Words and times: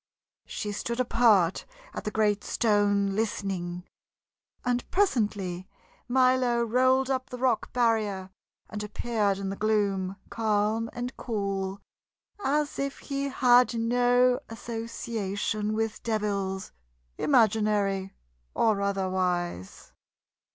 She 0.47 0.71
stood 0.71 0.99
apart 0.99 1.63
at 1.93 2.05
the 2.05 2.09
great 2.09 2.43
stone, 2.43 3.13
listening, 3.15 3.83
and 4.65 4.89
presently 4.89 5.69
Milo 6.07 6.63
rolled 6.63 7.11
up 7.11 7.29
the 7.29 7.37
rock 7.37 7.71
barrier, 7.71 8.31
and 8.67 8.83
appeared 8.83 9.37
in 9.37 9.49
the 9.51 9.55
gloom, 9.55 10.15
calm 10.31 10.89
and 10.93 11.15
cool 11.17 11.81
as 12.43 12.79
if 12.79 12.97
he 12.97 13.25
had 13.25 13.75
no 13.75 14.39
association 14.49 15.75
with 15.75 16.01
devils, 16.01 16.71
imaginary 17.19 18.15
or 18.55 18.81
otherwise. 18.81 19.93